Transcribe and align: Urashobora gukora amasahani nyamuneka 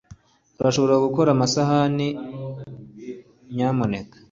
Urashobora 0.59 0.95
gukora 1.05 1.29
amasahani 1.35 2.07
nyamuneka 3.55 4.15